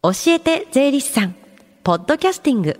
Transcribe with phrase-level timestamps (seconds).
[0.00, 1.34] 教えて税理士さん。
[1.82, 2.78] ポッドキャスティング。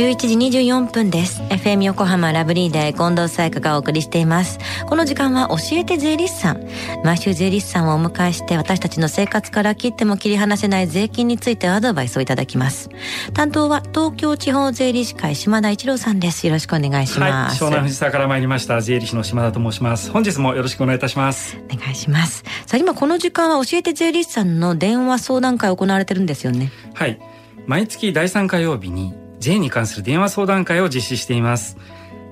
[0.00, 1.42] 11時24分です。
[1.50, 4.58] FM 横浜ラブリーで近藤沙耶香がお送りしています。
[4.86, 6.66] この時間は教えて税理士さん。
[7.04, 12.88] 毎週税理士さんをお迎えして私たちの生活から切っても切り離せない税金についてアドバイスをいただきます。
[13.34, 16.46] 担当は東京地方税理士会島田一郎さんです。
[16.46, 18.80] よろしくお願いします、はい、湘南藤沢から参りました。
[18.80, 20.10] 税理士の島田と申します。
[20.10, 21.58] 本日もよろしくお願いいたします。
[21.70, 22.42] お願いします。
[22.64, 26.72] さあ今この時間は教えて税理士さんの電話相談会行われてるんですよね。
[26.94, 27.20] はい。
[27.66, 31.76] 毎月第3火曜日に税に関する電話相談会を実施しています。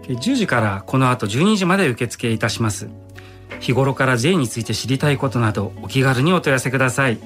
[0.07, 2.89] 10時からこの後12時まで受付いたします。
[3.61, 7.19] 日頃から税について知りたいことなどお気軽にお問い合わせください。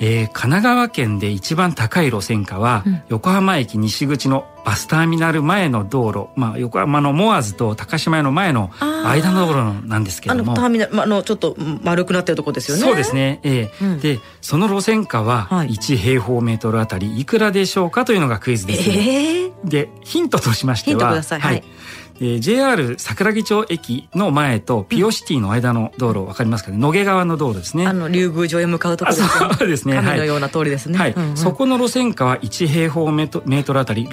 [0.00, 10.52] えー、神奈川県で一番高い路線価は、うん、横浜駅西口のバスターミナル前の道路、まあ、横浜のモアーズと高島屋の前の間の道路なんですけれども。
[10.52, 12.82] あのターミナル、まあ、のちょっと丸くなってるとこですよね。
[12.82, 21.64] そうですね、えー、うん、でその路線価は1平方メートルあたりいくらでしょうかというのがクイズです、えー、でヒントとしましては、はい、はい。
[22.22, 26.78] えー、JR 桜木町駅の前とピオシティの間の道路、わかりますかね？
[26.78, 27.86] 野毛川の道路ですね。
[27.86, 29.54] あの、竜宮城へ向かうところですね。
[29.58, 29.96] そうですね。
[29.96, 30.98] 神のような通りですね。
[30.98, 31.12] はい。
[31.12, 34.08] うんうん、そこの路線価は1平方メートルあたり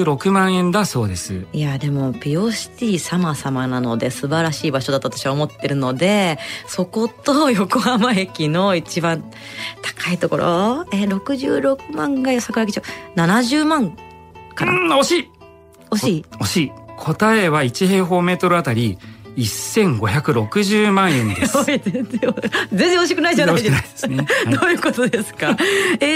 [0.00, 1.44] 66万円だそうです。
[1.52, 9.22] いや、でも、ピオシティ様々なので素晴らしい場所だと私は思ってるので、そこと横浜駅の一番
[9.82, 12.82] 高いところ、えー、66万が桜木町、
[13.16, 13.96] 70万
[14.54, 14.72] かな。
[14.72, 15.30] うん、惜しい
[15.90, 16.24] 惜しい？
[16.40, 16.72] 惜しい。
[16.98, 18.96] 答えは1平方メートルあたり
[19.36, 21.56] 1560万円です。
[21.64, 24.08] 全然惜しくないじゃないですか。
[24.08, 25.56] ねはい、 どういうことですか？
[26.00, 26.06] え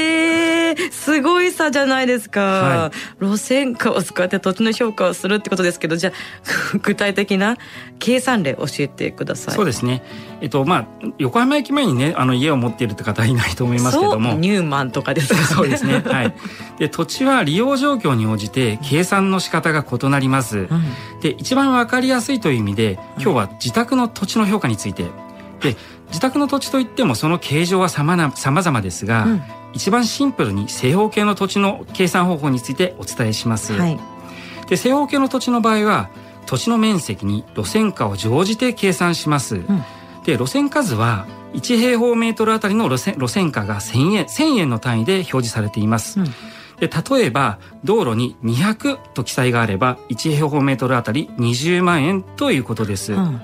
[0.71, 6.13] えー、すごい差じゃないですか、はい、路線価を使って土地の評価をするってことですけど、じゃあ
[6.83, 7.57] 具体的な
[7.99, 9.55] 計算例教えてください。
[9.55, 10.03] そうですね。
[10.41, 10.87] えっとまあ
[11.19, 16.03] 横浜駅前にねあの家を持っているって方はいないと思いますけども、ニューマンとかですか、ね、そうですね。
[16.07, 16.35] はい。
[16.79, 20.59] で土地は利用状況に応じて計算の仕方が異なります。
[20.59, 20.85] うん、
[21.21, 25.05] で一番わかりやすいという意味で今日は自宅の土地の評価について
[25.61, 25.77] で
[26.09, 29.43] 自宅の土地といってもその形状はさまざまですが、うん、
[29.77, 33.75] 一番シンプルに正方形の土地の計算方法についてお伝えします。
[33.75, 34.01] はい、
[34.71, 36.09] で正方形の土地の場合は
[36.47, 39.57] 土地の面積に路線価を乗じて計算します。
[39.57, 39.85] うん、
[40.25, 46.21] で路線数は1平方メートルあたりの路線路線価が1000円 ,1000 円の単位で表示されています。
[46.21, 46.27] うん
[46.77, 53.15] で例えば道路に200と記載があれば1平方メートルあたり20万円ということです。
[53.15, 53.41] うん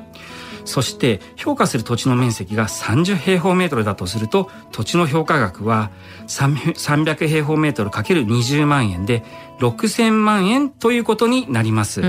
[0.65, 5.91] そして評価する土地の面積が30平方メートルだとすると土地の評価額は
[6.27, 9.25] 300平方メートルかける20万円で
[9.59, 12.01] 6000万円ということになります。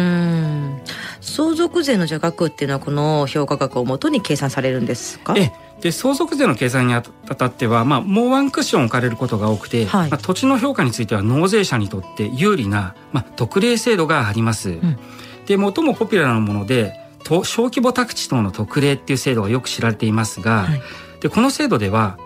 [1.22, 5.36] 相続税の邪額っていうのはこの評価額をもとに計算されるんですか？
[5.38, 5.52] え
[5.82, 14.70] で相続税の計算にあたっては、まあ、もうワンクッション置かれることが多くて、はい、まあ、土地の評価については納税者にとって有利な、まあ、特例制度があります。
[14.70, 14.98] うん、
[15.46, 16.94] で最もポピュラーなもので
[17.26, 20.82] 小規模宅地等の特例っていう制度がよく知られていますが、はい、
[21.22, 22.18] でこの制度では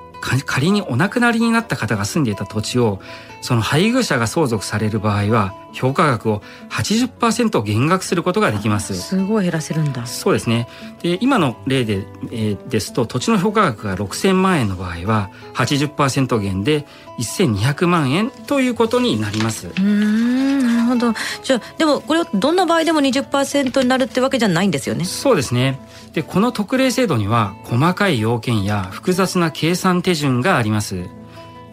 [0.45, 2.99] 仮にお亡くなりになった方が住んでいた土地を
[3.41, 8.95] その配偶者が相続される場合は評価額を80%減額することができます。
[8.95, 10.07] すごい減らせるんだ。
[10.07, 10.67] そうですね。
[11.03, 16.85] で今の例で、えー、ですと土地の評価額が6000万円の場合は80%減で
[17.19, 19.69] 1200万円ということになります。
[19.77, 20.26] うん
[20.88, 21.13] ほど。
[21.44, 25.06] じゃあでもこれはどんな場合でも20%になるってわけじゃないんですよね。
[25.06, 25.80] そうですね。
[26.13, 31.06] でこの特例制度には細かい要件や複雑な計算手順があります。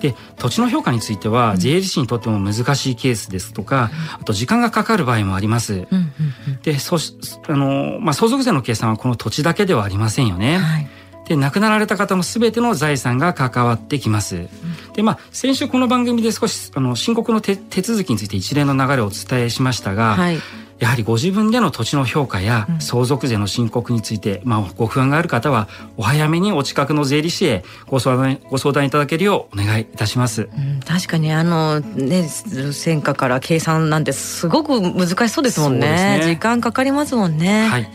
[0.00, 3.90] で土地の評価については税理士にとっても難しいケースですとか、
[4.20, 5.86] あと時間がかかる場合もあります。
[6.62, 7.16] でそし
[7.48, 10.58] あの、まあ、相続税の計算はこの土地だけではありませんよね。
[10.58, 10.88] はい。
[11.26, 14.46] で亡くなられた方の全ての財産が関わってきます。
[14.94, 20.38] でまあ先週この番組で少しあの申告の手続きについて一連の流れをお伝えしましたが、はい、
[20.84, 25.66] やはりご自分での土地の評価や相続税の申告について、うん、まあ、ご不安がある方は
[25.96, 37.88] お早めにお近くの税理士へご相談ご相談いただけるようお願いいたします、うん、確かにあのね戦果から計算なんてすごく難しそうですもんね、ね、時間かかりますもんね、はい、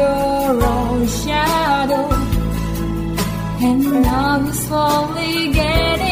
[0.00, 2.06] Your own shadow,
[3.66, 6.09] and now you're slowly getting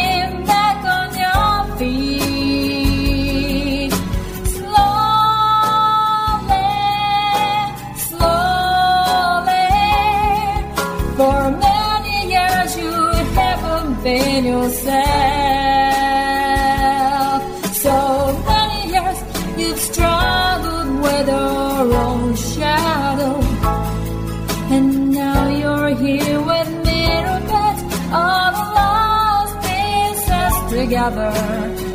[31.11, 31.88] another